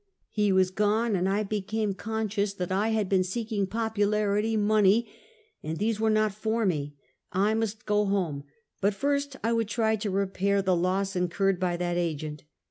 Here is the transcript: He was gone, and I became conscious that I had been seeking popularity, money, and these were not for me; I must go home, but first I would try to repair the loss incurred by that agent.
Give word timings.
He 0.31 0.51
was 0.51 0.71
gone, 0.71 1.15
and 1.15 1.29
I 1.29 1.43
became 1.43 1.93
conscious 1.93 2.55
that 2.55 2.71
I 2.71 2.87
had 2.89 3.07
been 3.07 3.23
seeking 3.23 3.67
popularity, 3.67 4.57
money, 4.57 5.07
and 5.61 5.77
these 5.77 5.99
were 5.99 6.09
not 6.09 6.33
for 6.33 6.65
me; 6.65 6.95
I 7.31 7.53
must 7.53 7.85
go 7.85 8.05
home, 8.05 8.43
but 8.81 8.95
first 8.95 9.35
I 9.43 9.53
would 9.53 9.67
try 9.67 9.95
to 9.97 10.09
repair 10.09 10.63
the 10.63 10.75
loss 10.75 11.15
incurred 11.15 11.59
by 11.59 11.77
that 11.77 11.97
agent. 11.97 12.45